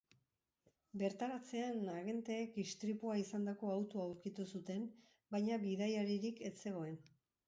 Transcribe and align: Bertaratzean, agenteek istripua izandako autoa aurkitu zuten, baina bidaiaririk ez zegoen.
Bertaratzean, 0.99 1.83
agenteek 1.95 2.57
istripua 2.63 3.17
izandako 3.23 3.69
autoa 3.73 4.05
aurkitu 4.05 4.47
zuten, 4.57 4.87
baina 5.37 5.61
bidaiaririk 5.67 6.41
ez 6.51 6.53
zegoen. 6.65 6.97